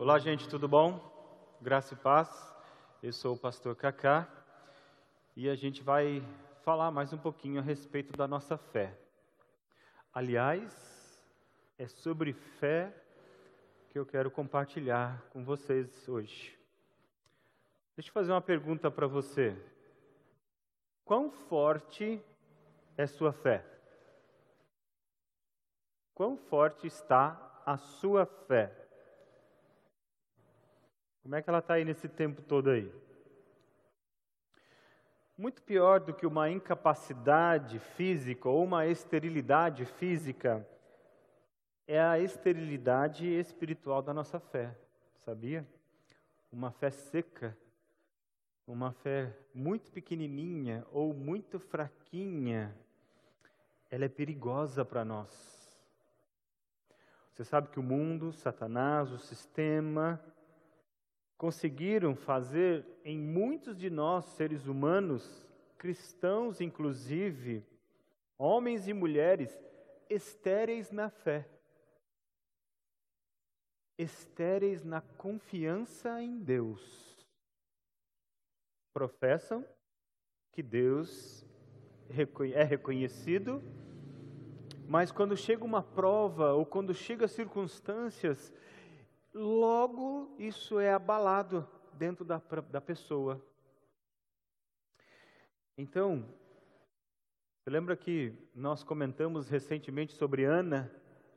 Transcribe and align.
Olá, 0.00 0.16
gente, 0.20 0.48
tudo 0.48 0.68
bom? 0.68 1.00
Graça 1.60 1.94
e 1.94 1.96
paz. 1.96 2.30
Eu 3.02 3.12
sou 3.12 3.34
o 3.34 3.36
pastor 3.36 3.74
Kaká 3.74 4.28
e 5.34 5.48
a 5.48 5.56
gente 5.56 5.82
vai 5.82 6.22
falar 6.62 6.92
mais 6.92 7.12
um 7.12 7.18
pouquinho 7.18 7.58
a 7.58 7.64
respeito 7.64 8.16
da 8.16 8.28
nossa 8.28 8.56
fé. 8.56 8.96
Aliás, 10.12 11.20
é 11.76 11.88
sobre 11.88 12.32
fé 12.32 12.94
que 13.90 13.98
eu 13.98 14.06
quero 14.06 14.30
compartilhar 14.30 15.20
com 15.30 15.44
vocês 15.44 16.08
hoje. 16.08 16.56
Deixa 17.96 18.10
eu 18.10 18.14
fazer 18.14 18.30
uma 18.30 18.40
pergunta 18.40 18.92
para 18.92 19.08
você. 19.08 19.60
Quão 21.04 21.28
forte 21.28 22.24
é 22.96 23.04
sua 23.04 23.32
fé? 23.32 23.66
Quão 26.14 26.36
forte 26.36 26.86
está 26.86 27.60
a 27.66 27.76
sua 27.76 28.26
fé? 28.26 28.77
Como 31.22 31.34
é 31.34 31.42
que 31.42 31.50
ela 31.50 31.58
está 31.58 31.74
aí 31.74 31.84
nesse 31.84 32.08
tempo 32.08 32.42
todo 32.42 32.70
aí? 32.70 32.92
Muito 35.36 35.62
pior 35.62 36.00
do 36.00 36.12
que 36.12 36.26
uma 36.26 36.50
incapacidade 36.50 37.78
física 37.78 38.48
ou 38.48 38.64
uma 38.64 38.86
esterilidade 38.86 39.84
física 39.84 40.66
é 41.86 42.00
a 42.00 42.18
esterilidade 42.18 43.26
espiritual 43.26 44.02
da 44.02 44.12
nossa 44.12 44.40
fé, 44.40 44.76
sabia? 45.24 45.66
Uma 46.50 46.70
fé 46.70 46.90
seca, 46.90 47.56
uma 48.66 48.92
fé 48.92 49.32
muito 49.54 49.90
pequenininha 49.92 50.84
ou 50.90 51.14
muito 51.14 51.58
fraquinha, 51.58 52.76
ela 53.90 54.04
é 54.04 54.08
perigosa 54.08 54.84
para 54.84 55.04
nós. 55.04 55.30
Você 57.32 57.44
sabe 57.44 57.68
que 57.68 57.78
o 57.78 57.82
mundo, 57.82 58.32
Satanás, 58.32 59.12
o 59.12 59.18
sistema, 59.18 60.20
conseguiram 61.38 62.16
fazer 62.16 62.84
em 63.04 63.16
muitos 63.16 63.78
de 63.78 63.88
nós, 63.88 64.24
seres 64.24 64.66
humanos, 64.66 65.46
cristãos 65.78 66.60
inclusive, 66.60 67.64
homens 68.36 68.88
e 68.88 68.92
mulheres, 68.92 69.56
estéreis 70.10 70.90
na 70.90 71.08
fé, 71.08 71.48
estéreis 73.96 74.82
na 74.82 75.00
confiança 75.00 76.20
em 76.20 76.40
Deus. 76.40 77.16
Professam 78.92 79.64
que 80.50 80.62
Deus 80.62 81.46
é 82.52 82.64
reconhecido, 82.64 83.62
mas 84.88 85.12
quando 85.12 85.36
chega 85.36 85.64
uma 85.64 85.82
prova 85.82 86.52
ou 86.54 86.66
quando 86.66 86.92
chega 86.92 87.28
circunstâncias 87.28 88.52
logo 89.38 90.34
isso 90.38 90.80
é 90.80 90.92
abalado 90.92 91.66
dentro 91.94 92.24
da, 92.24 92.42
da 92.70 92.80
pessoa. 92.80 93.40
Então, 95.76 96.28
você 97.60 97.70
lembra 97.70 97.96
que 97.96 98.32
nós 98.54 98.82
comentamos 98.82 99.48
recentemente 99.48 100.12
sobre 100.14 100.44
Ana, 100.44 100.90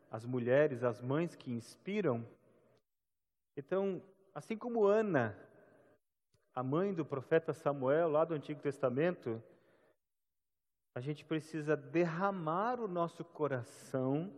as 0.09 0.25
mulheres, 0.25 0.83
as 0.83 1.01
mães 1.01 1.35
que 1.35 1.51
inspiram? 1.51 2.25
Então, 3.55 4.01
assim 4.33 4.57
como 4.57 4.85
Ana, 4.85 5.37
a 6.55 6.63
mãe 6.63 6.93
do 6.93 7.05
profeta 7.05 7.53
Samuel, 7.53 8.09
lá 8.09 8.25
do 8.25 8.33
Antigo 8.33 8.61
Testamento, 8.61 9.41
a 10.95 10.99
gente 10.99 11.23
precisa 11.23 11.77
derramar 11.77 12.79
o 12.79 12.87
nosso 12.87 13.23
coração 13.23 14.33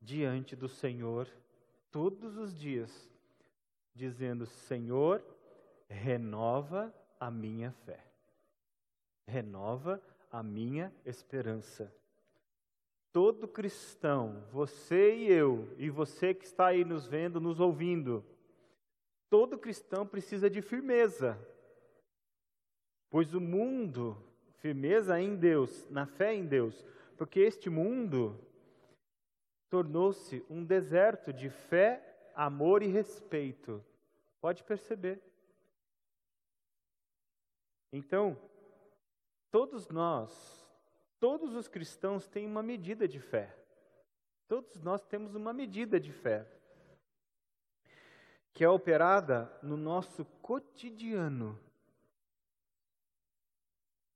diante 0.00 0.54
do 0.54 0.68
Senhor 0.68 1.28
todos 1.90 2.36
os 2.36 2.54
dias, 2.54 3.08
dizendo: 3.94 4.46
Senhor, 4.46 5.22
renova 5.88 6.94
a 7.18 7.30
minha 7.30 7.72
fé, 7.84 8.04
renova 9.26 10.02
a 10.30 10.42
minha 10.42 10.92
esperança. 11.04 11.92
Todo 13.12 13.48
cristão, 13.48 14.44
você 14.52 15.16
e 15.16 15.32
eu, 15.32 15.68
e 15.76 15.90
você 15.90 16.32
que 16.32 16.44
está 16.44 16.68
aí 16.68 16.84
nos 16.84 17.06
vendo, 17.08 17.40
nos 17.40 17.58
ouvindo, 17.58 18.24
todo 19.28 19.58
cristão 19.58 20.06
precisa 20.06 20.48
de 20.48 20.62
firmeza, 20.62 21.36
pois 23.10 23.34
o 23.34 23.40
mundo, 23.40 24.16
firmeza 24.58 25.20
em 25.20 25.34
Deus, 25.34 25.88
na 25.90 26.06
fé 26.06 26.32
em 26.32 26.46
Deus, 26.46 26.86
porque 27.16 27.40
este 27.40 27.68
mundo 27.68 28.38
tornou-se 29.70 30.44
um 30.50 30.64
deserto 30.64 31.32
de 31.32 31.48
fé, 31.48 32.30
amor 32.34 32.82
e 32.82 32.88
respeito. 32.88 33.82
Pode 34.40 34.64
perceber. 34.64 35.22
Então, 37.92 38.36
todos 39.50 39.88
nós, 39.88 40.68
todos 41.18 41.54
os 41.54 41.68
cristãos 41.68 42.26
têm 42.26 42.46
uma 42.46 42.62
medida 42.62 43.06
de 43.06 43.20
fé. 43.20 43.56
Todos 44.48 44.80
nós 44.82 45.04
temos 45.06 45.34
uma 45.34 45.52
medida 45.52 46.00
de 46.00 46.12
fé 46.12 46.46
que 48.52 48.64
é 48.64 48.68
operada 48.68 49.50
no 49.62 49.76
nosso 49.76 50.24
cotidiano, 50.42 51.58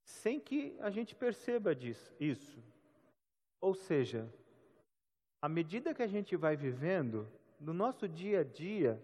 sem 0.03 0.41
que 0.41 0.77
a 0.81 0.91
gente 0.91 1.15
perceba 1.15 1.75
disso, 1.75 2.13
isso. 2.19 2.63
Ou 3.61 3.75
seja, 3.75 4.29
à 5.45 5.49
medida 5.49 5.93
que 5.93 6.03
a 6.03 6.07
gente 6.07 6.37
vai 6.37 6.57
vivendo, 6.57 7.29
no 7.61 7.75
nosso 7.75 8.09
dia 8.09 8.41
a 8.41 8.43
dia, 8.43 8.99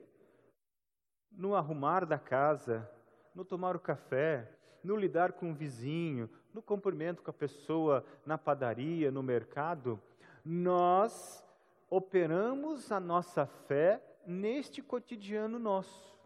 no 1.31 1.55
arrumar 1.55 2.07
da 2.07 2.19
casa, 2.19 2.91
no 3.35 3.45
tomar 3.45 3.77
o 3.77 3.79
café, 3.79 4.51
no 4.83 4.97
lidar 4.97 5.33
com 5.33 5.51
o 5.51 5.55
vizinho, 5.55 6.31
no 6.55 6.63
cumprimento 6.63 7.23
com 7.23 7.31
a 7.31 7.35
pessoa 7.35 8.03
na 8.25 8.39
padaria, 8.39 9.11
no 9.11 9.23
mercado, 9.23 10.01
nós 10.43 11.45
operamos 11.91 12.91
a 12.91 12.99
nossa 12.99 13.45
fé 13.45 14.03
neste 14.27 14.81
cotidiano 14.81 15.59
nosso. 15.59 16.19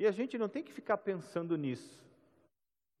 E 0.00 0.04
a 0.04 0.10
gente 0.10 0.36
não 0.36 0.48
tem 0.48 0.64
que 0.64 0.72
ficar 0.72 0.96
pensando 0.96 1.56
nisso, 1.56 2.04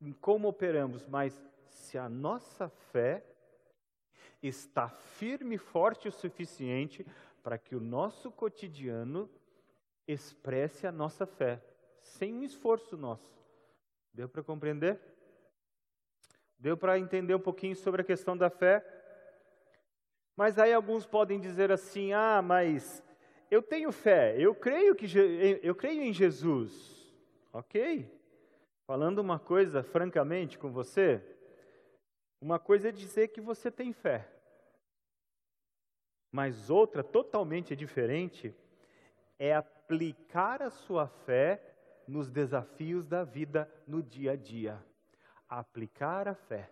em 0.00 0.12
como 0.12 0.46
operamos, 0.46 1.04
mas 1.04 1.36
se 1.68 1.98
a 1.98 2.08
nossa 2.08 2.68
fé 2.92 3.24
está 4.46 4.88
firme 4.88 5.56
e 5.56 5.58
forte 5.58 6.08
o 6.08 6.12
suficiente 6.12 7.06
para 7.42 7.58
que 7.58 7.76
o 7.76 7.80
nosso 7.80 8.30
cotidiano 8.30 9.30
expresse 10.06 10.86
a 10.86 10.92
nossa 10.92 11.26
fé, 11.26 11.62
sem 12.00 12.34
um 12.34 12.42
esforço 12.42 12.96
nosso. 12.96 13.44
Deu 14.12 14.28
para 14.28 14.42
compreender? 14.42 15.00
Deu 16.58 16.76
para 16.76 16.98
entender 16.98 17.34
um 17.34 17.40
pouquinho 17.40 17.76
sobre 17.76 18.02
a 18.02 18.04
questão 18.04 18.36
da 18.36 18.48
fé? 18.48 18.84
Mas 20.36 20.58
aí 20.58 20.72
alguns 20.72 21.06
podem 21.06 21.40
dizer 21.40 21.70
assim: 21.70 22.12
"Ah, 22.12 22.40
mas 22.42 23.02
eu 23.50 23.62
tenho 23.62 23.92
fé, 23.92 24.34
eu 24.38 24.54
creio 24.54 24.94
que 24.94 25.06
eu 25.62 25.74
creio 25.74 26.02
em 26.02 26.12
Jesus". 26.12 26.96
OK? 27.52 28.10
Falando 28.86 29.18
uma 29.18 29.38
coisa 29.38 29.82
francamente 29.82 30.58
com 30.58 30.70
você, 30.70 31.20
uma 32.40 32.58
coisa 32.58 32.88
é 32.88 32.92
dizer 32.92 33.28
que 33.28 33.40
você 33.40 33.70
tem 33.70 33.92
fé, 33.92 34.28
mas 36.36 36.68
outra 36.68 37.02
totalmente 37.02 37.74
diferente 37.74 38.54
é 39.38 39.54
aplicar 39.54 40.60
a 40.60 40.68
sua 40.68 41.08
fé 41.08 41.74
nos 42.06 42.28
desafios 42.28 43.06
da 43.06 43.24
vida 43.24 43.66
no 43.86 44.02
dia 44.02 44.32
a 44.32 44.36
dia. 44.36 44.84
Aplicar 45.48 46.28
a 46.28 46.34
fé. 46.34 46.70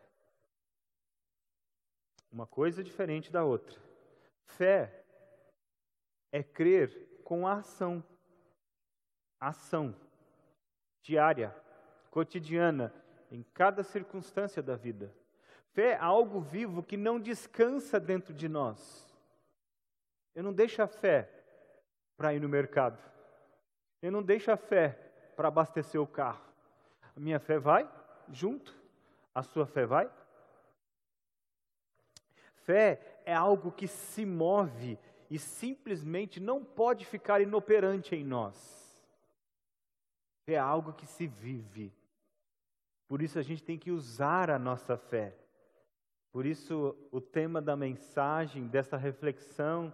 Uma 2.31 2.47
coisa 2.47 2.85
diferente 2.85 3.33
da 3.33 3.43
outra. 3.43 3.81
Fé 4.45 5.03
é 6.31 6.43
crer 6.43 7.23
com 7.25 7.47
a 7.47 7.55
ação. 7.55 8.05
Ação 9.41 9.97
diária, 11.01 11.57
cotidiana, 12.11 12.93
em 13.31 13.43
cada 13.55 13.83
circunstância 13.83 14.63
da 14.63 14.77
vida. 14.77 15.11
Fé 15.73 15.93
é 15.93 15.97
algo 15.97 16.39
vivo 16.39 16.83
que 16.83 16.99
não 16.99 17.19
descansa 17.19 17.99
dentro 17.99 18.35
de 18.35 18.47
nós. 18.47 19.14
Eu 20.35 20.43
não 20.43 20.53
deixo 20.53 20.83
a 20.83 20.87
fé 20.87 21.31
para 22.17 22.35
ir 22.35 22.41
no 22.41 22.49
mercado. 22.49 22.99
Eu 24.03 24.11
não 24.11 24.23
deixo 24.23 24.51
a 24.51 24.57
fé 24.57 24.91
para 25.37 25.49
abastecer 25.49 26.01
o 26.01 26.07
carro. 26.07 26.45
A 27.17 27.21
minha 27.21 27.39
fé 27.39 27.59
vai 27.59 27.89
junto. 28.29 28.75
A 29.35 29.43
sua 29.43 29.67
fé 29.67 29.87
vai? 29.87 30.11
Fé 32.65 33.21
é 33.25 33.35
algo 33.35 33.73
que 33.73 33.87
se 33.89 34.25
move 34.25 34.99
e 35.31 35.39
simplesmente 35.39 36.41
não 36.41 36.65
pode 36.65 37.05
ficar 37.05 37.41
inoperante 37.41 38.15
em 38.15 38.25
nós. 38.25 39.05
É 40.47 40.59
algo 40.59 40.93
que 40.93 41.07
se 41.07 41.27
vive. 41.27 41.93
Por 43.09 43.23
isso 43.23 43.39
a 43.39 43.43
gente 43.43 43.63
tem 43.63 43.79
que 43.79 43.91
usar 43.91 44.51
a 44.51 44.59
nossa 44.59 44.97
fé. 44.97 45.37
Por 46.33 46.45
isso, 46.45 46.97
o 47.13 47.21
tema 47.21 47.63
da 47.63 47.77
mensagem, 47.77 48.67
dessa 48.67 48.97
reflexão 48.97 49.93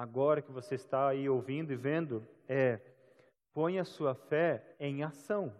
agora 0.00 0.40
que 0.40 0.50
você 0.50 0.76
está 0.76 1.08
aí 1.08 1.28
ouvindo 1.28 1.74
e 1.74 1.76
vendo, 1.76 2.26
é 2.48 2.80
põe 3.52 3.78
a 3.78 3.84
sua 3.84 4.14
fé 4.14 4.74
em 4.80 5.02
ação. 5.02 5.54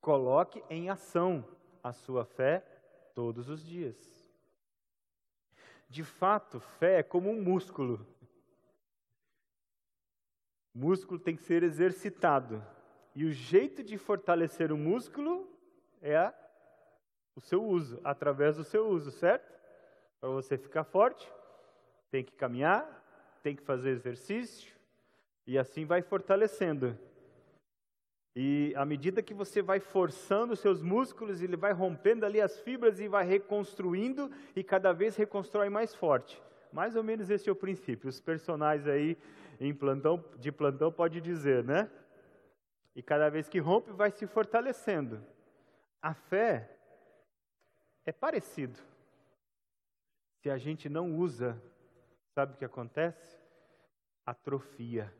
Coloque 0.00 0.60
em 0.68 0.90
ação 0.90 1.46
a 1.84 1.92
sua 1.92 2.24
fé 2.24 2.64
todos 3.14 3.48
os 3.48 3.64
dias. 3.64 3.96
De 5.88 6.02
fato, 6.02 6.58
fé 6.58 6.98
é 6.98 7.02
como 7.04 7.30
um 7.30 7.40
músculo. 7.40 8.04
O 10.74 10.78
músculo 10.80 11.20
tem 11.20 11.36
que 11.36 11.42
ser 11.44 11.62
exercitado. 11.62 12.60
E 13.14 13.24
o 13.24 13.30
jeito 13.30 13.84
de 13.84 13.96
fortalecer 13.96 14.72
o 14.72 14.76
músculo 14.76 15.48
é 16.02 16.16
a, 16.16 16.34
o 17.36 17.40
seu 17.40 17.64
uso, 17.64 18.00
através 18.02 18.56
do 18.56 18.64
seu 18.64 18.88
uso, 18.88 19.12
certo? 19.12 19.56
Para 20.20 20.30
você 20.30 20.58
ficar 20.58 20.82
forte, 20.82 21.32
tem 22.10 22.24
que 22.24 22.32
caminhar, 22.32 22.86
tem 23.42 23.54
que 23.54 23.62
fazer 23.62 23.90
exercício, 23.90 24.72
e 25.46 25.58
assim 25.58 25.84
vai 25.84 26.02
fortalecendo. 26.02 26.98
E 28.36 28.72
à 28.76 28.84
medida 28.84 29.22
que 29.22 29.34
você 29.34 29.60
vai 29.60 29.80
forçando 29.80 30.52
os 30.52 30.60
seus 30.60 30.80
músculos, 30.82 31.42
ele 31.42 31.56
vai 31.56 31.72
rompendo 31.72 32.24
ali 32.24 32.40
as 32.40 32.60
fibras 32.60 33.00
e 33.00 33.08
vai 33.08 33.24
reconstruindo 33.24 34.30
e 34.54 34.62
cada 34.62 34.92
vez 34.92 35.16
reconstrói 35.16 35.68
mais 35.68 35.94
forte. 35.94 36.40
Mais 36.72 36.94
ou 36.94 37.02
menos 37.02 37.30
esse 37.30 37.48
é 37.48 37.52
o 37.52 37.56
princípio. 37.56 38.08
Os 38.08 38.20
personagens 38.20 38.86
aí 38.86 39.16
em 39.58 39.74
plantão, 39.74 40.24
de 40.38 40.52
plantão 40.52 40.92
pode 40.92 41.20
dizer, 41.20 41.64
né? 41.64 41.90
E 42.94 43.02
cada 43.02 43.28
vez 43.28 43.48
que 43.48 43.58
rompe, 43.58 43.90
vai 43.90 44.10
se 44.10 44.26
fortalecendo. 44.26 45.20
A 46.00 46.14
fé 46.14 46.70
é 48.04 48.12
parecido. 48.12 48.78
Se 50.42 50.50
a 50.50 50.58
gente 50.58 50.88
não 50.88 51.16
usa, 51.16 51.60
sabe 52.38 52.54
o 52.54 52.56
que 52.56 52.64
acontece? 52.64 53.36
Atrofia. 54.24 55.12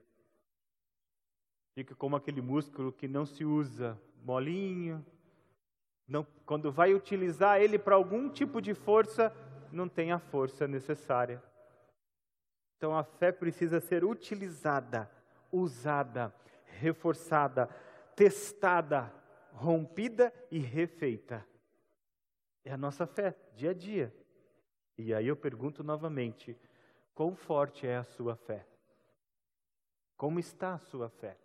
Fica 1.75 1.93
como 1.97 2.15
aquele 2.15 2.41
músculo 2.41 2.93
que 2.93 3.09
não 3.09 3.27
se 3.27 3.45
usa, 3.45 4.01
molinho. 4.23 5.05
Não, 6.07 6.25
quando 6.47 6.71
vai 6.71 6.95
utilizar 6.95 7.61
ele 7.61 7.77
para 7.77 7.97
algum 7.97 8.31
tipo 8.31 8.63
de 8.63 8.73
força, 8.73 9.35
não 9.73 9.89
tem 9.89 10.13
a 10.13 10.21
força 10.21 10.69
necessária. 10.69 11.43
Então 12.77 12.97
a 12.97 13.03
fé 13.03 13.33
precisa 13.33 13.81
ser 13.81 14.05
utilizada, 14.05 15.11
usada, 15.51 16.33
reforçada, 16.67 17.67
testada, 18.15 19.13
rompida 19.51 20.33
e 20.53 20.61
refeita. 20.61 21.45
É 22.65 22.71
a 22.71 22.77
nossa 22.77 23.09
fé, 23.09 23.37
dia 23.57 23.71
a 23.71 23.75
dia. 23.75 24.15
E 24.97 25.13
aí 25.13 25.27
eu 25.27 25.35
pergunto 25.35 25.83
novamente: 25.83 26.57
quão 27.19 27.35
forte 27.35 27.85
é 27.85 27.97
a 27.97 28.05
sua 28.05 28.37
fé? 28.37 28.65
Como 30.17 30.39
está 30.39 30.75
a 30.75 30.79
sua 30.79 31.09
fé? 31.09 31.37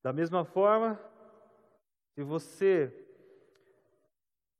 Da 0.00 0.12
mesma 0.12 0.44
forma, 0.44 0.96
se 2.14 2.22
você 2.22 3.04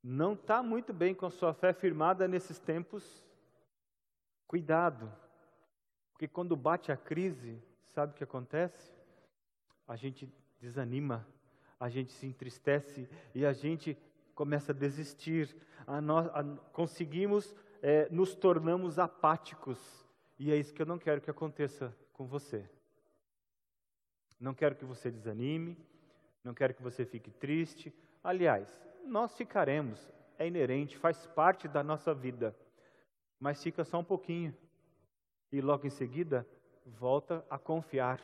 não 0.02 0.32
está 0.32 0.64
muito 0.64 0.92
bem 0.92 1.14
com 1.14 1.26
a 1.26 1.30
sua 1.30 1.54
fé 1.54 1.72
firmada 1.72 2.26
nesses 2.26 2.58
tempos, 2.58 3.24
cuidado, 4.48 5.08
porque 6.10 6.26
quando 6.26 6.56
bate 6.56 6.90
a 6.90 6.96
crise, 6.96 7.62
sabe 7.94 8.14
o 8.14 8.16
que 8.16 8.24
acontece? 8.24 8.92
A 9.86 9.94
gente 9.94 10.28
desanima, 10.58 11.24
a 11.78 11.88
gente 11.88 12.10
se 12.10 12.26
entristece 12.26 13.08
e 13.32 13.46
a 13.46 13.52
gente 13.52 13.96
começa 14.34 14.72
a 14.72 14.74
desistir, 14.74 15.56
a 15.86 16.00
nós, 16.00 16.26
a, 16.34 16.42
conseguimos, 16.72 17.54
é, 17.82 18.08
nos 18.10 18.34
tornamos 18.34 18.98
apáticos, 18.98 19.78
e 20.38 20.52
é 20.52 20.56
isso 20.56 20.72
que 20.72 20.82
eu 20.82 20.86
não 20.86 20.98
quero 20.98 21.20
que 21.20 21.30
aconteça 21.30 21.94
com 22.12 22.26
você. 22.26 22.68
Não 24.38 24.54
quero 24.54 24.76
que 24.76 24.84
você 24.84 25.10
desanime, 25.10 25.76
não 26.44 26.54
quero 26.54 26.74
que 26.74 26.82
você 26.82 27.04
fique 27.04 27.30
triste. 27.30 27.92
Aliás, 28.22 28.68
nós 29.04 29.36
ficaremos, 29.36 30.12
é 30.38 30.46
inerente, 30.46 30.96
faz 30.96 31.26
parte 31.26 31.66
da 31.66 31.82
nossa 31.82 32.14
vida. 32.14 32.54
Mas 33.40 33.62
fica 33.62 33.84
só 33.84 33.98
um 33.98 34.04
pouquinho. 34.04 34.56
E 35.50 35.60
logo 35.60 35.86
em 35.86 35.90
seguida, 35.90 36.46
volta 36.86 37.44
a 37.50 37.58
confiar. 37.58 38.20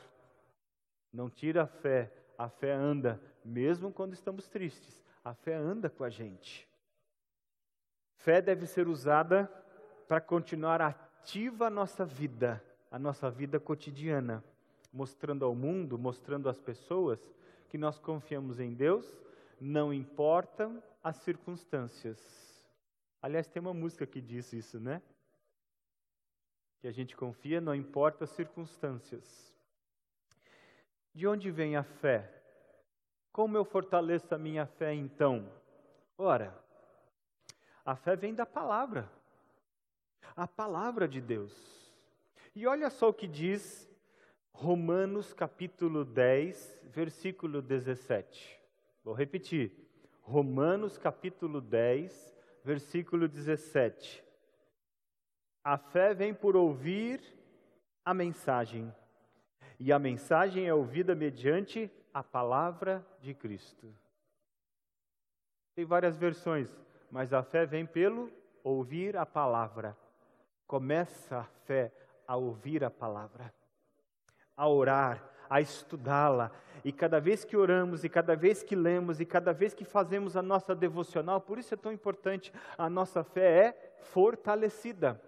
Não 1.12 1.28
tira 1.28 1.64
a 1.64 1.66
fé, 1.66 2.12
a 2.36 2.48
fé 2.48 2.72
anda, 2.72 3.20
mesmo 3.44 3.92
quando 3.92 4.14
estamos 4.14 4.48
tristes. 4.48 5.02
A 5.24 5.34
fé 5.34 5.54
anda 5.54 5.88
com 5.88 6.04
a 6.04 6.10
gente. 6.10 6.68
Fé 8.24 8.40
deve 8.40 8.66
ser 8.66 8.88
usada 8.88 9.52
para 10.08 10.18
continuar 10.18 10.80
ativa 10.80 11.66
a 11.66 11.70
nossa 11.70 12.06
vida, 12.06 12.64
a 12.90 12.98
nossa 12.98 13.30
vida 13.30 13.60
cotidiana 13.60 14.42
mostrando 14.90 15.44
ao 15.44 15.54
mundo, 15.54 15.98
mostrando 15.98 16.48
às 16.48 16.58
pessoas 16.58 17.20
que 17.68 17.76
nós 17.76 17.98
confiamos 17.98 18.58
em 18.58 18.72
Deus, 18.72 19.14
não 19.60 19.92
importam 19.92 20.82
as 21.02 21.16
circunstâncias. 21.16 22.18
Aliás, 23.20 23.46
tem 23.46 23.60
uma 23.60 23.74
música 23.74 24.06
que 24.06 24.22
diz 24.22 24.54
isso, 24.54 24.80
né? 24.80 25.02
Que 26.80 26.88
a 26.88 26.92
gente 26.92 27.14
confia, 27.14 27.60
não 27.60 27.74
importa 27.74 28.24
as 28.24 28.30
circunstâncias. 28.30 29.54
De 31.12 31.26
onde 31.26 31.50
vem 31.50 31.76
a 31.76 31.82
fé? 31.82 32.42
Como 33.30 33.54
eu 33.54 33.66
fortaleço 33.66 34.34
a 34.34 34.38
minha 34.38 34.64
fé 34.64 34.94
então? 34.94 35.46
Ora, 36.16 36.63
a 37.84 37.94
fé 37.94 38.16
vem 38.16 38.34
da 38.34 38.46
palavra, 38.46 39.10
a 40.34 40.48
palavra 40.48 41.06
de 41.06 41.20
Deus. 41.20 41.52
E 42.54 42.66
olha 42.66 42.88
só 42.88 43.10
o 43.10 43.14
que 43.14 43.26
diz 43.26 43.90
Romanos 44.52 45.34
capítulo 45.34 46.04
10, 46.04 46.80
versículo 46.84 47.60
17. 47.60 48.60
Vou 49.02 49.12
repetir. 49.12 49.72
Romanos 50.22 50.96
capítulo 50.96 51.60
10, 51.60 52.34
versículo 52.64 53.28
17. 53.28 54.24
A 55.62 55.76
fé 55.76 56.14
vem 56.14 56.32
por 56.32 56.56
ouvir 56.56 57.20
a 58.04 58.14
mensagem, 58.14 58.94
e 59.78 59.92
a 59.92 59.98
mensagem 59.98 60.66
é 60.66 60.72
ouvida 60.72 61.14
mediante 61.14 61.90
a 62.12 62.22
palavra 62.22 63.04
de 63.20 63.34
Cristo. 63.34 63.94
Tem 65.74 65.84
várias 65.84 66.16
versões, 66.16 66.70
mas 67.14 67.32
a 67.32 67.44
fé 67.44 67.64
vem 67.64 67.86
pelo 67.86 68.28
ouvir 68.64 69.16
a 69.16 69.24
palavra. 69.24 69.96
Começa 70.66 71.38
a 71.38 71.44
fé 71.64 71.92
a 72.26 72.34
ouvir 72.34 72.82
a 72.82 72.90
palavra 72.90 73.54
a 74.56 74.68
orar, 74.68 75.22
a 75.48 75.60
estudá-la. 75.60 76.50
E 76.84 76.92
cada 76.92 77.20
vez 77.20 77.44
que 77.44 77.56
oramos, 77.56 78.02
e 78.02 78.08
cada 78.08 78.34
vez 78.34 78.64
que 78.64 78.74
lemos, 78.74 79.20
e 79.20 79.24
cada 79.24 79.52
vez 79.52 79.74
que 79.74 79.84
fazemos 79.84 80.36
a 80.36 80.42
nossa 80.42 80.74
devocional, 80.74 81.40
por 81.40 81.56
isso 81.56 81.72
é 81.72 81.76
tão 81.76 81.92
importante, 81.92 82.52
a 82.76 82.90
nossa 82.90 83.22
fé 83.22 83.66
é 83.66 83.94
fortalecida. 83.98 85.20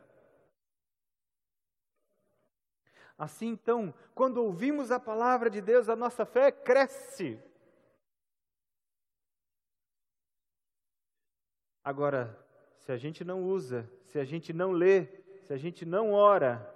Assim 3.17 3.49
então, 3.49 3.95
quando 4.13 4.39
ouvimos 4.39 4.91
a 4.91 4.99
palavra 4.99 5.49
de 5.49 5.61
Deus, 5.61 5.89
a 5.89 5.95
nossa 5.95 6.27
fé 6.27 6.51
cresce. 6.51 7.41
Agora, 11.87 12.37
se 12.81 12.91
a 12.91 12.97
gente 12.97 13.25
não 13.25 13.45
usa, 13.45 13.89
se 14.07 14.19
a 14.19 14.25
gente 14.25 14.53
não 14.53 14.73
lê, 14.73 15.07
se 15.45 15.53
a 15.53 15.57
gente 15.57 15.87
não 15.87 16.13
ora, 16.13 16.69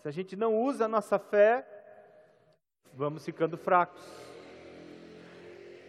se 0.00 0.08
a 0.08 0.10
gente 0.10 0.34
não 0.34 0.58
usa 0.58 0.86
a 0.86 0.88
nossa 0.88 1.18
fé, 1.18 1.68
vamos 2.94 3.22
ficando 3.22 3.58
fracos. 3.58 4.02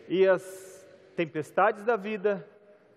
E 0.10 0.27
as 0.27 0.86
tempestades 1.15 1.86
da 1.86 1.96
vida, 1.96 2.46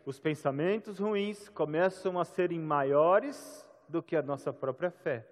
os 0.04 0.18
pensamentos 0.18 0.98
ruins 0.98 1.48
começam 1.48 2.18
a 2.18 2.24
serem 2.24 2.58
maiores 2.58 3.64
do 3.88 4.02
que 4.02 4.16
a 4.16 4.22
nossa 4.22 4.52
própria 4.52 4.90
fé. 4.90 5.28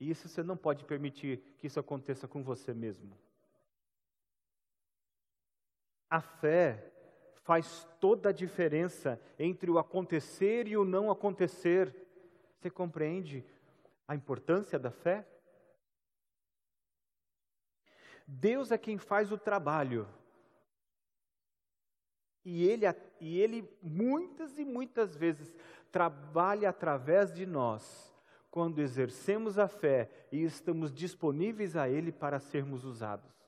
E 0.00 0.08
isso 0.08 0.26
você 0.26 0.42
não 0.42 0.56
pode 0.56 0.86
permitir 0.86 1.36
que 1.58 1.66
isso 1.66 1.78
aconteça 1.78 2.26
com 2.26 2.42
você 2.42 2.72
mesmo. 2.72 3.14
A 6.08 6.22
fé 6.22 6.91
faz 7.42 7.86
toda 8.00 8.28
a 8.28 8.32
diferença 8.32 9.20
entre 9.38 9.70
o 9.70 9.78
acontecer 9.78 10.66
e 10.66 10.76
o 10.76 10.84
não 10.84 11.10
acontecer. 11.10 11.94
Você 12.58 12.70
compreende 12.70 13.44
a 14.06 14.14
importância 14.14 14.78
da 14.78 14.90
fé? 14.90 15.26
Deus 18.26 18.70
é 18.70 18.78
quem 18.78 18.98
faz 18.98 19.32
o 19.32 19.38
trabalho. 19.38 20.08
E 22.44 22.66
ele, 22.66 22.86
e 23.20 23.40
ele 23.40 23.68
muitas 23.82 24.58
e 24.58 24.64
muitas 24.64 25.14
vezes 25.16 25.54
trabalha 25.92 26.70
através 26.70 27.32
de 27.32 27.46
nós, 27.46 28.12
quando 28.50 28.80
exercemos 28.80 29.58
a 29.58 29.68
fé 29.68 30.10
e 30.30 30.42
estamos 30.42 30.92
disponíveis 30.92 31.76
a 31.76 31.88
Ele 31.88 32.12
para 32.12 32.38
sermos 32.38 32.84
usados. 32.84 33.41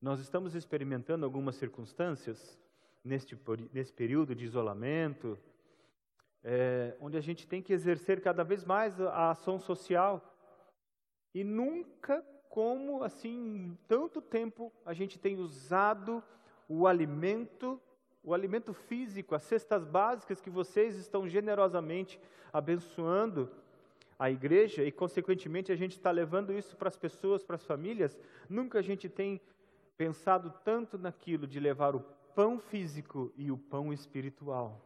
Nós 0.00 0.18
estamos 0.18 0.54
experimentando 0.54 1.26
algumas 1.26 1.56
circunstâncias 1.56 2.58
neste, 3.04 3.38
nesse 3.70 3.92
período 3.92 4.34
de 4.34 4.46
isolamento, 4.46 5.38
é, 6.42 6.96
onde 6.98 7.18
a 7.18 7.20
gente 7.20 7.46
tem 7.46 7.60
que 7.60 7.74
exercer 7.74 8.22
cada 8.22 8.42
vez 8.42 8.64
mais 8.64 8.98
a 8.98 9.30
ação 9.30 9.58
social. 9.58 10.34
E 11.34 11.44
nunca, 11.44 12.24
como 12.48 13.04
assim, 13.04 13.76
tanto 13.86 14.22
tempo 14.22 14.72
a 14.86 14.94
gente 14.94 15.18
tem 15.18 15.36
usado 15.36 16.24
o 16.66 16.86
alimento, 16.86 17.78
o 18.24 18.32
alimento 18.32 18.72
físico, 18.72 19.34
as 19.34 19.42
cestas 19.42 19.84
básicas 19.84 20.40
que 20.40 20.48
vocês 20.48 20.96
estão 20.96 21.28
generosamente 21.28 22.18
abençoando 22.50 23.50
a 24.18 24.30
igreja 24.30 24.82
e, 24.82 24.90
consequentemente, 24.90 25.70
a 25.70 25.76
gente 25.76 25.92
está 25.92 26.10
levando 26.10 26.54
isso 26.54 26.74
para 26.74 26.88
as 26.88 26.96
pessoas, 26.96 27.44
para 27.44 27.56
as 27.56 27.64
famílias. 27.64 28.18
Nunca 28.48 28.78
a 28.78 28.82
gente 28.82 29.06
tem 29.06 29.40
pensado 30.00 30.50
tanto 30.64 30.96
naquilo 30.96 31.46
de 31.46 31.60
levar 31.60 31.94
o 31.94 32.00
pão 32.34 32.58
físico 32.58 33.30
e 33.36 33.50
o 33.50 33.58
pão 33.58 33.92
espiritual. 33.92 34.80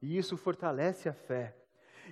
E 0.00 0.16
isso 0.16 0.36
fortalece 0.36 1.08
a 1.08 1.12
fé. 1.12 1.56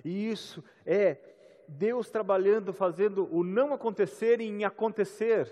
E 0.03 0.29
isso 0.29 0.61
é 0.85 1.63
Deus 1.65 2.09
trabalhando, 2.09 2.73
fazendo 2.73 3.33
o 3.33 3.41
não 3.41 3.73
acontecer 3.73 4.41
em 4.41 4.65
acontecer. 4.65 5.49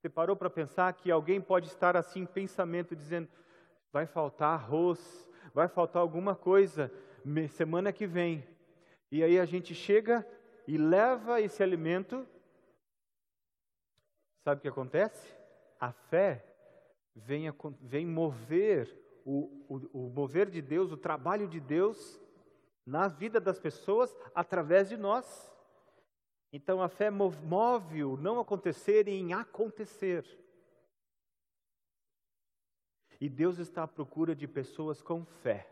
Você 0.00 0.08
parou 0.08 0.34
para 0.34 0.50
pensar 0.50 0.92
que 0.94 1.12
alguém 1.12 1.40
pode 1.40 1.68
estar 1.68 1.96
assim 1.96 2.22
em 2.22 2.26
pensamento, 2.26 2.96
dizendo: 2.96 3.28
vai 3.92 4.04
faltar 4.04 4.54
arroz, 4.54 5.30
vai 5.54 5.68
faltar 5.68 6.02
alguma 6.02 6.34
coisa 6.34 6.90
semana 7.50 7.92
que 7.92 8.04
vem. 8.04 8.44
E 9.12 9.22
aí 9.22 9.38
a 9.38 9.44
gente 9.44 9.76
chega 9.76 10.26
e 10.66 10.76
leva 10.76 11.40
esse 11.40 11.62
alimento. 11.62 12.26
Sabe 14.42 14.58
o 14.58 14.62
que 14.62 14.68
acontece? 14.68 15.41
A 15.82 15.90
fé 15.90 16.46
vem, 17.12 17.46
vem 17.80 18.06
mover 18.06 18.96
o, 19.24 19.66
o, 19.68 20.06
o 20.06 20.10
mover 20.10 20.48
de 20.48 20.62
Deus, 20.62 20.92
o 20.92 20.96
trabalho 20.96 21.48
de 21.48 21.58
Deus 21.58 22.20
na 22.86 23.08
vida 23.08 23.40
das 23.40 23.58
pessoas 23.58 24.14
através 24.32 24.88
de 24.88 24.96
nós. 24.96 25.52
Então 26.52 26.80
a 26.80 26.88
fé 26.88 27.10
move 27.10 28.04
o 28.04 28.16
não 28.16 28.38
acontecer 28.38 29.08
em 29.08 29.32
acontecer. 29.32 30.24
E 33.20 33.28
Deus 33.28 33.58
está 33.58 33.82
à 33.82 33.88
procura 33.88 34.36
de 34.36 34.46
pessoas 34.46 35.02
com 35.02 35.24
fé. 35.24 35.68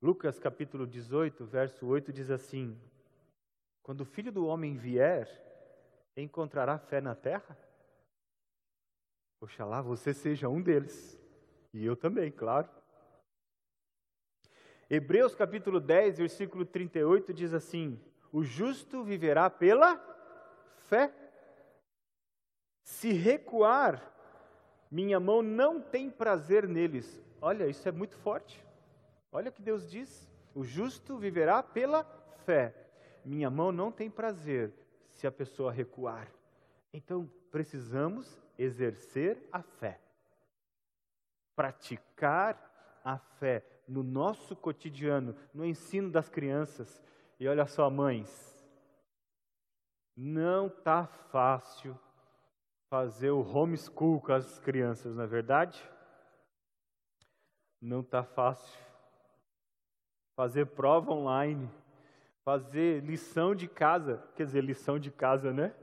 Lucas 0.00 0.38
capítulo 0.38 0.86
18, 0.86 1.44
verso 1.46 1.84
8 1.84 2.12
diz 2.12 2.30
assim: 2.30 2.80
Quando 3.82 4.02
o 4.02 4.06
filho 4.06 4.30
do 4.30 4.46
homem 4.46 4.76
vier, 4.76 5.47
encontrará 6.22 6.78
fé 6.78 7.00
na 7.00 7.14
terra? 7.14 7.56
Oxalá 9.40 9.80
você 9.80 10.12
seja 10.12 10.48
um 10.48 10.60
deles. 10.60 11.18
E 11.72 11.84
eu 11.84 11.96
também, 11.96 12.30
claro. 12.30 12.68
Hebreus 14.90 15.34
capítulo 15.34 15.80
10, 15.80 16.18
versículo 16.18 16.64
38 16.64 17.32
diz 17.32 17.52
assim: 17.54 18.00
O 18.32 18.42
justo 18.42 19.04
viverá 19.04 19.48
pela 19.48 19.96
fé. 20.78 21.12
Se 22.82 23.12
recuar, 23.12 24.02
minha 24.90 25.20
mão 25.20 25.42
não 25.42 25.80
tem 25.80 26.10
prazer 26.10 26.66
neles. 26.66 27.22
Olha, 27.40 27.66
isso 27.68 27.88
é 27.88 27.92
muito 27.92 28.16
forte. 28.16 28.64
Olha 29.30 29.50
o 29.50 29.52
que 29.52 29.62
Deus 29.62 29.88
diz: 29.88 30.28
O 30.54 30.64
justo 30.64 31.16
viverá 31.16 31.62
pela 31.62 32.02
fé. 32.46 32.74
Minha 33.24 33.50
mão 33.50 33.70
não 33.70 33.92
tem 33.92 34.10
prazer 34.10 34.72
se 35.18 35.26
a 35.26 35.32
pessoa 35.32 35.72
recuar. 35.72 36.32
Então, 36.92 37.28
precisamos 37.50 38.40
exercer 38.56 39.48
a 39.50 39.60
fé, 39.60 40.00
praticar 41.56 43.00
a 43.04 43.18
fé 43.18 43.64
no 43.88 44.04
nosso 44.04 44.54
cotidiano, 44.54 45.34
no 45.52 45.64
ensino 45.64 46.08
das 46.08 46.28
crianças. 46.28 47.02
E 47.40 47.48
olha 47.48 47.66
só, 47.66 47.90
mães, 47.90 48.64
não 50.16 50.68
está 50.68 51.06
fácil 51.06 51.98
fazer 52.88 53.32
o 53.32 53.42
homeschool 53.42 54.20
com 54.20 54.32
as 54.32 54.60
crianças, 54.60 55.16
não 55.16 55.24
é 55.24 55.26
verdade? 55.26 55.82
Não 57.80 58.00
está 58.00 58.22
fácil. 58.22 58.80
Fazer 60.36 60.66
prova 60.66 61.10
online, 61.10 61.68
fazer 62.48 63.04
lição 63.04 63.54
de 63.54 63.68
casa, 63.68 64.26
quer 64.34 64.46
dizer, 64.46 64.64
lição 64.64 64.98
de 64.98 65.10
casa, 65.10 65.52
né? 65.52 65.74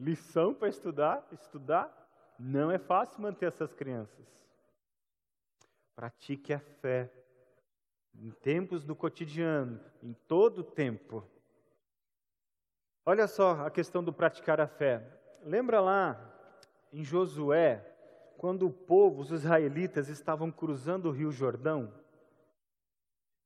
Lição 0.00 0.54
para 0.54 0.70
estudar, 0.70 1.22
estudar. 1.30 1.92
Não 2.38 2.70
é 2.70 2.78
fácil 2.78 3.20
manter 3.20 3.44
essas 3.44 3.74
crianças. 3.74 4.26
Pratique 5.94 6.54
a 6.54 6.58
fé 6.80 7.12
em 8.14 8.30
tempos 8.30 8.86
do 8.86 8.96
cotidiano, 8.96 9.78
em 10.02 10.14
todo 10.26 10.60
o 10.60 10.64
tempo. 10.64 11.22
Olha 13.04 13.28
só 13.28 13.66
a 13.66 13.70
questão 13.70 14.02
do 14.02 14.10
praticar 14.10 14.62
a 14.62 14.66
fé. 14.66 15.06
Lembra 15.42 15.78
lá 15.78 16.18
em 16.90 17.04
Josué, 17.04 17.84
quando 18.38 18.66
o 18.66 18.72
povo, 18.72 19.20
os 19.20 19.30
israelitas, 19.30 20.08
estavam 20.08 20.50
cruzando 20.50 21.10
o 21.10 21.12
rio 21.12 21.30
Jordão? 21.30 21.92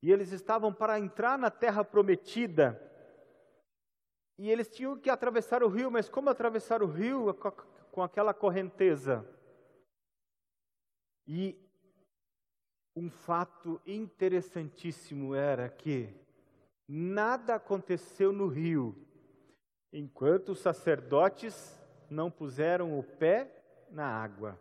E 0.02 0.12
eles 0.12 0.32
estavam 0.32 0.72
para 0.72 0.98
entrar 0.98 1.38
na 1.38 1.50
terra 1.50 1.84
prometida. 1.84 2.80
E 4.38 4.48
eles 4.50 4.68
tinham 4.68 4.96
que 4.96 5.10
atravessar 5.10 5.62
o 5.62 5.68
rio, 5.68 5.90
mas 5.90 6.08
como 6.08 6.30
atravessar 6.30 6.82
o 6.82 6.86
rio 6.86 7.34
com 7.90 8.02
aquela 8.02 8.32
correnteza. 8.32 9.26
E 11.26 11.60
um 12.94 13.10
fato 13.10 13.80
interessantíssimo 13.84 15.34
era 15.34 15.68
que 15.68 16.08
nada 16.86 17.56
aconteceu 17.56 18.32
no 18.32 18.46
rio 18.46 19.06
enquanto 19.92 20.50
os 20.50 20.60
sacerdotes 20.60 21.78
não 22.10 22.30
puseram 22.30 22.98
o 22.98 23.02
pé 23.02 23.62
na 23.90 24.06
água. 24.06 24.60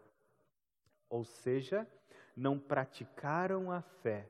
Ou 1.10 1.24
seja, 1.24 1.88
não 2.36 2.60
praticaram 2.60 3.72
a 3.72 3.82
fé. 3.82 4.29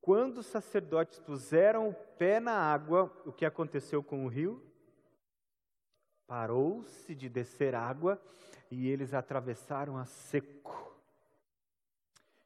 Quando 0.00 0.38
os 0.38 0.46
sacerdotes 0.46 1.18
puseram 1.18 1.88
o 1.88 1.94
pé 1.94 2.40
na 2.40 2.54
água, 2.54 3.12
o 3.26 3.32
que 3.32 3.44
aconteceu 3.44 4.02
com 4.02 4.24
o 4.24 4.28
rio? 4.28 4.62
Parou-se 6.26 7.14
de 7.14 7.28
descer 7.28 7.74
água 7.74 8.20
e 8.70 8.88
eles 8.88 9.12
atravessaram 9.12 9.98
a 9.98 10.04
seco. 10.04 10.96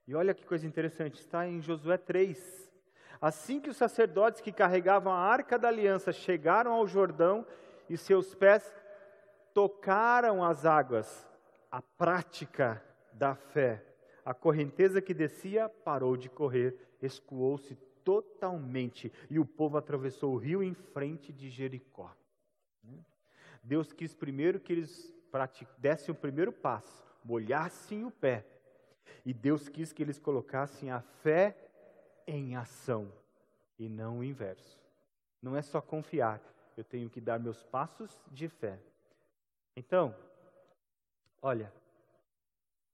E 0.06 0.14
olha 0.14 0.34
que 0.34 0.44
coisa 0.44 0.66
interessante, 0.66 1.20
está 1.20 1.46
em 1.46 1.60
Josué 1.60 1.96
3. 1.96 2.72
Assim 3.20 3.60
que 3.60 3.70
os 3.70 3.76
sacerdotes 3.76 4.40
que 4.40 4.52
carregavam 4.52 5.12
a 5.12 5.18
arca 5.18 5.58
da 5.58 5.68
aliança 5.68 6.12
chegaram 6.12 6.72
ao 6.72 6.86
Jordão 6.86 7.46
e 7.88 7.96
seus 7.96 8.34
pés 8.34 8.70
tocaram 9.54 10.42
as 10.42 10.66
águas, 10.66 11.26
a 11.70 11.80
prática 11.80 12.82
da 13.12 13.34
fé, 13.34 13.82
a 14.24 14.34
correnteza 14.34 15.00
que 15.00 15.14
descia 15.14 15.68
parou 15.68 16.16
de 16.16 16.28
correr, 16.28 16.76
escoou-se 17.06 17.74
totalmente 18.04 19.12
e 19.30 19.38
o 19.38 19.46
povo 19.46 19.78
atravessou 19.78 20.34
o 20.34 20.36
rio 20.36 20.62
em 20.62 20.74
frente 20.74 21.32
de 21.32 21.48
Jericó. 21.48 22.14
Deus 23.62 23.92
quis 23.92 24.14
primeiro 24.14 24.60
que 24.60 24.72
eles 24.72 25.14
dessem 25.78 26.12
o 26.12 26.16
primeiro 26.16 26.52
passo, 26.52 27.04
molhassem 27.24 28.04
o 28.04 28.10
pé. 28.10 28.44
E 29.24 29.32
Deus 29.32 29.68
quis 29.68 29.92
que 29.92 30.02
eles 30.02 30.18
colocassem 30.18 30.90
a 30.90 31.00
fé 31.00 31.56
em 32.26 32.56
ação 32.56 33.10
e 33.78 33.88
não 33.88 34.18
o 34.18 34.24
inverso. 34.24 34.78
Não 35.40 35.56
é 35.56 35.62
só 35.62 35.80
confiar, 35.80 36.40
eu 36.76 36.84
tenho 36.84 37.08
que 37.08 37.20
dar 37.20 37.38
meus 37.38 37.62
passos 37.62 38.20
de 38.30 38.48
fé. 38.48 38.78
Então, 39.76 40.14
olha, 41.40 41.72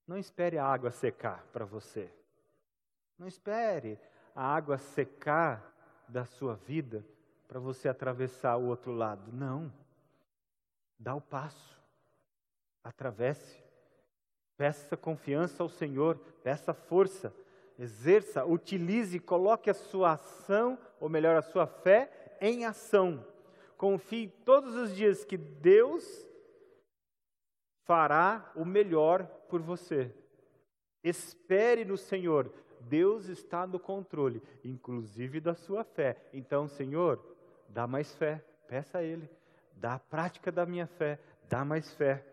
não 0.06 0.16
espere 0.16 0.56
a 0.56 0.64
água 0.64 0.90
secar 0.90 1.44
para 1.52 1.64
você. 1.64 2.10
Não 3.20 3.28
espere 3.28 3.98
a 4.34 4.42
água 4.42 4.78
secar 4.78 5.76
da 6.08 6.24
sua 6.24 6.54
vida 6.54 7.04
para 7.46 7.60
você 7.60 7.86
atravessar 7.86 8.56
o 8.56 8.64
outro 8.64 8.92
lado. 8.92 9.30
Não. 9.30 9.70
Dá 10.98 11.14
o 11.14 11.20
passo, 11.20 11.78
atravesse, 12.82 13.62
peça 14.56 14.96
confiança 14.96 15.62
ao 15.62 15.68
Senhor, 15.68 16.16
peça 16.42 16.72
força, 16.72 17.30
exerça, 17.78 18.46
utilize, 18.46 19.20
coloque 19.20 19.68
a 19.68 19.74
sua 19.74 20.12
ação, 20.12 20.78
ou 20.98 21.10
melhor, 21.10 21.36
a 21.36 21.42
sua 21.42 21.66
fé 21.66 22.38
em 22.40 22.64
ação. 22.64 23.22
Confie 23.76 24.28
todos 24.46 24.74
os 24.74 24.96
dias 24.96 25.26
que 25.26 25.36
Deus 25.36 26.26
fará 27.84 28.50
o 28.56 28.64
melhor 28.64 29.26
por 29.46 29.60
você. 29.60 30.10
Espere 31.04 31.84
no 31.84 31.98
Senhor. 31.98 32.50
Deus 32.80 33.26
está 33.26 33.66
no 33.66 33.78
controle, 33.78 34.42
inclusive 34.64 35.40
da 35.40 35.54
sua 35.54 35.84
fé. 35.84 36.16
Então, 36.32 36.66
Senhor, 36.68 37.20
dá 37.68 37.87
mais 37.87 38.14
fé, 38.14 38.44
peça 38.66 38.99
a 38.99 39.02
Ele 39.02 39.28
dá 39.80 39.94
a 39.94 39.99
prática 39.99 40.52
da 40.52 40.66
minha 40.66 40.87
fé, 40.87 41.18
dá 41.49 41.64
mais 41.64 41.92
fé. 41.94 42.25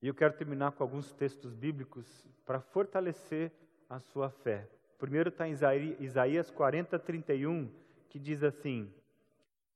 E 0.00 0.06
eu 0.06 0.14
quero 0.14 0.32
terminar 0.34 0.72
com 0.72 0.84
alguns 0.84 1.12
textos 1.12 1.52
bíblicos 1.52 2.06
para 2.46 2.60
fortalecer 2.60 3.52
a 3.90 3.98
sua 3.98 4.30
fé. 4.30 4.68
primeiro 4.96 5.28
está 5.28 5.48
em 5.48 5.52
Isaías 5.98 6.50
40, 6.50 6.98
31, 6.98 7.68
que 8.08 8.18
diz 8.18 8.44
assim: 8.44 8.92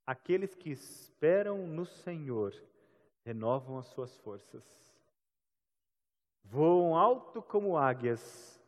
Aqueles 0.06 0.54
que 0.54 0.70
esperam 0.70 1.66
no 1.66 1.84
Senhor 1.84 2.54
renovam 3.24 3.78
as 3.78 3.86
suas 3.86 4.16
forças, 4.18 4.64
voam 6.44 6.96
alto 6.96 7.42
como 7.42 7.76
águias, 7.76 8.61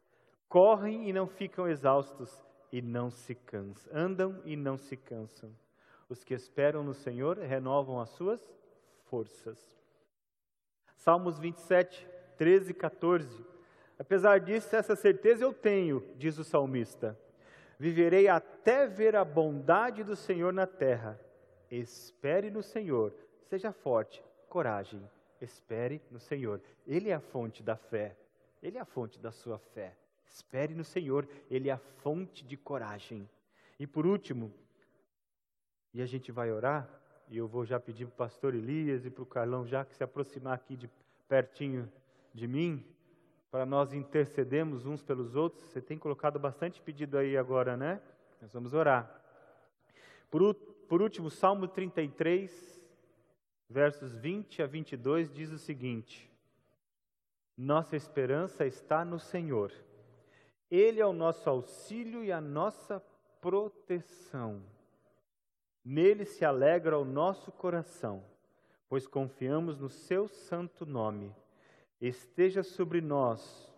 correm 0.48 1.08
e 1.08 1.12
não 1.12 1.26
ficam 1.26 1.68
exaustos, 1.68 2.44
e 2.74 2.82
não 2.82 3.08
se 3.08 3.36
cansam, 3.36 3.92
andam 3.94 4.42
e 4.44 4.56
não 4.56 4.76
se 4.76 4.96
cansam. 4.96 5.54
Os 6.08 6.24
que 6.24 6.34
esperam 6.34 6.82
no 6.82 6.92
Senhor 6.92 7.38
renovam 7.38 8.00
as 8.00 8.10
suas 8.10 8.40
forças. 9.04 9.78
Salmos 10.96 11.38
27, 11.38 12.04
13 12.36 12.72
e 12.72 12.74
14. 12.74 13.46
Apesar 13.96 14.40
disso, 14.40 14.74
essa 14.74 14.96
certeza 14.96 15.44
eu 15.44 15.52
tenho, 15.52 16.04
diz 16.16 16.36
o 16.36 16.42
salmista. 16.42 17.16
Viverei 17.78 18.26
até 18.26 18.88
ver 18.88 19.14
a 19.14 19.24
bondade 19.24 20.02
do 20.02 20.16
Senhor 20.16 20.52
na 20.52 20.66
terra. 20.66 21.20
Espere 21.70 22.50
no 22.50 22.62
Senhor, 22.62 23.14
seja 23.48 23.72
forte, 23.72 24.24
coragem, 24.48 25.08
espere 25.40 26.02
no 26.10 26.18
Senhor. 26.18 26.60
Ele 26.86 27.10
é 27.10 27.14
a 27.14 27.20
fonte 27.20 27.62
da 27.62 27.76
fé, 27.76 28.16
Ele 28.60 28.78
é 28.78 28.80
a 28.80 28.84
fonte 28.84 29.18
da 29.20 29.30
sua 29.30 29.58
fé. 29.58 29.94
Espere 30.28 30.74
no 30.74 30.84
Senhor, 30.84 31.28
Ele 31.50 31.68
é 31.68 31.72
a 31.72 31.78
fonte 31.78 32.44
de 32.44 32.56
coragem. 32.56 33.28
E 33.78 33.86
por 33.86 34.06
último, 34.06 34.52
e 35.92 36.02
a 36.02 36.06
gente 36.06 36.32
vai 36.32 36.50
orar, 36.50 36.88
e 37.28 37.36
eu 37.36 37.46
vou 37.46 37.64
já 37.64 37.78
pedir 37.80 38.06
para 38.06 38.14
o 38.14 38.16
pastor 38.16 38.54
Elias 38.54 39.06
e 39.06 39.10
para 39.10 39.22
o 39.22 39.26
Carlão 39.26 39.66
já 39.66 39.84
que 39.84 39.94
se 39.94 40.04
aproximar 40.04 40.54
aqui 40.54 40.76
de 40.76 40.90
pertinho 41.28 41.90
de 42.32 42.46
mim, 42.46 42.84
para 43.50 43.64
nós 43.64 43.92
intercedermos 43.92 44.84
uns 44.84 45.02
pelos 45.02 45.36
outros. 45.36 45.62
Você 45.64 45.80
tem 45.80 45.96
colocado 45.96 46.38
bastante 46.38 46.82
pedido 46.82 47.16
aí 47.16 47.36
agora, 47.36 47.76
né? 47.76 48.00
Nós 48.42 48.52
vamos 48.52 48.74
orar. 48.74 49.22
Por, 50.28 50.54
por 50.88 51.00
último, 51.00 51.30
Salmo 51.30 51.68
33, 51.68 52.82
versos 53.70 54.16
20 54.16 54.60
a 54.62 54.66
22, 54.66 55.32
diz 55.32 55.52
o 55.52 55.58
seguinte: 55.58 56.28
Nossa 57.56 57.94
esperança 57.94 58.66
está 58.66 59.04
no 59.04 59.20
Senhor. 59.20 59.72
Ele 60.74 61.00
é 61.00 61.06
o 61.06 61.12
nosso 61.12 61.48
auxílio 61.48 62.24
e 62.24 62.32
a 62.32 62.40
nossa 62.40 63.00
proteção. 63.40 64.62
Nele 65.84 66.24
se 66.24 66.44
alegra 66.44 66.98
o 66.98 67.04
nosso 67.04 67.52
coração, 67.52 68.24
pois 68.88 69.06
confiamos 69.06 69.78
no 69.78 69.90
seu 69.90 70.26
santo 70.26 70.86
nome 70.86 71.34
esteja 72.00 72.62
sobre 72.62 73.00
nós, 73.00 73.72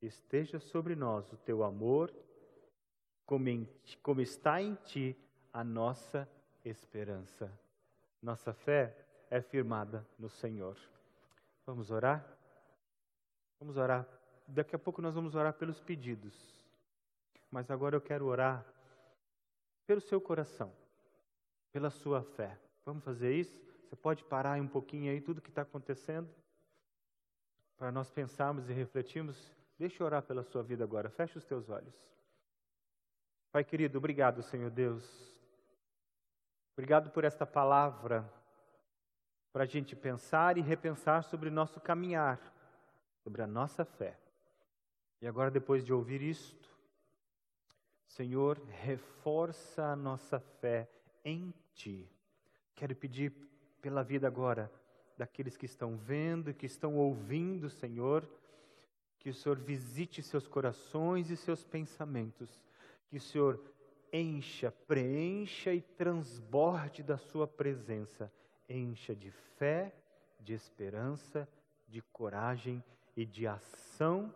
esteja 0.00 0.60
sobre 0.60 0.94
nós 0.94 1.32
o 1.32 1.36
teu 1.36 1.64
amor, 1.64 2.12
como, 3.26 3.48
em, 3.48 3.68
como 4.02 4.20
está 4.20 4.60
em 4.62 4.74
ti 4.74 5.16
a 5.52 5.64
nossa 5.64 6.28
esperança. 6.64 7.50
Nossa 8.22 8.52
fé 8.52 8.94
é 9.30 9.40
firmada 9.40 10.06
no 10.18 10.28
Senhor. 10.28 10.76
Vamos 11.66 11.90
orar? 11.90 12.24
Vamos 13.60 13.76
orar. 13.76 14.17
Daqui 14.48 14.74
a 14.74 14.78
pouco 14.78 15.00
nós 15.00 15.14
vamos 15.14 15.34
orar 15.34 15.52
pelos 15.52 15.80
pedidos. 15.80 16.34
Mas 17.50 17.70
agora 17.70 17.94
eu 17.94 18.00
quero 18.00 18.26
orar 18.26 18.66
pelo 19.86 20.00
seu 20.00 20.20
coração, 20.20 20.72
pela 21.72 21.90
sua 21.90 22.22
fé. 22.22 22.58
Vamos 22.84 23.04
fazer 23.04 23.34
isso? 23.34 23.60
Você 23.88 23.94
pode 23.94 24.24
parar 24.24 24.60
um 24.60 24.66
pouquinho 24.66 25.12
aí 25.12 25.20
tudo 25.20 25.40
que 25.40 25.50
está 25.50 25.62
acontecendo? 25.62 26.28
para 27.78 27.92
nós 27.92 28.10
pensarmos 28.10 28.68
e 28.68 28.72
refletirmos, 28.72 29.56
deixa 29.78 30.02
eu 30.02 30.06
orar 30.06 30.22
pela 30.22 30.42
sua 30.42 30.62
vida 30.64 30.82
agora. 30.82 31.08
Feche 31.08 31.38
os 31.38 31.44
teus 31.44 31.70
olhos. 31.70 31.94
Pai 33.52 33.62
querido, 33.62 33.96
obrigado, 33.96 34.42
Senhor 34.42 34.68
Deus. 34.68 35.38
Obrigado 36.72 37.10
por 37.10 37.24
esta 37.24 37.46
palavra, 37.46 38.28
para 39.52 39.62
a 39.62 39.66
gente 39.66 39.94
pensar 39.94 40.58
e 40.58 40.60
repensar 40.60 41.22
sobre 41.22 41.48
o 41.48 41.52
nosso 41.52 41.80
caminhar, 41.80 42.40
sobre 43.22 43.42
a 43.42 43.46
nossa 43.46 43.84
fé. 43.84 44.18
E 45.20 45.26
agora, 45.26 45.50
depois 45.50 45.84
de 45.84 45.92
ouvir 45.92 46.22
isto, 46.22 46.68
Senhor, 48.06 48.60
reforça 48.82 49.84
a 49.86 49.96
nossa 49.96 50.38
fé 50.38 50.88
em 51.24 51.52
Ti. 51.74 52.08
Quero 52.74 52.94
pedir 52.94 53.32
pela 53.80 54.02
vida 54.02 54.26
agora 54.26 54.70
daqueles 55.16 55.56
que 55.56 55.66
estão 55.66 55.96
vendo, 55.96 56.54
que 56.54 56.66
estão 56.66 56.96
ouvindo, 56.96 57.68
Senhor. 57.68 58.28
Que 59.18 59.30
o 59.30 59.34
Senhor 59.34 59.58
visite 59.58 60.22
seus 60.22 60.46
corações 60.46 61.30
e 61.30 61.36
seus 61.36 61.64
pensamentos. 61.64 62.62
Que 63.08 63.16
o 63.16 63.20
Senhor 63.20 63.60
encha, 64.12 64.70
preencha 64.70 65.74
e 65.74 65.80
transborde 65.80 67.02
da 67.02 67.18
Sua 67.18 67.46
presença. 67.46 68.32
Encha 68.68 69.14
de 69.14 69.30
fé, 69.30 69.92
de 70.40 70.52
esperança, 70.52 71.48
de 71.88 72.00
coragem 72.12 72.82
e 73.16 73.24
de 73.24 73.46
ação, 73.46 74.32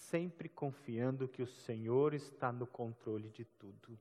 sempre 0.00 0.48
confiando 0.48 1.28
que 1.28 1.42
o 1.42 1.46
Senhor 1.46 2.14
está 2.14 2.50
no 2.50 2.66
controle 2.66 3.28
de 3.28 3.44
tudo. 3.44 3.98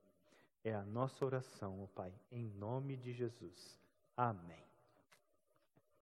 É 0.63 0.73
a 0.73 0.83
nossa 0.83 1.25
oração, 1.25 1.83
ó 1.83 1.87
Pai, 1.87 2.13
em 2.31 2.45
nome 2.45 2.95
de 2.95 3.13
Jesus. 3.13 3.79
Amém. 4.15 4.68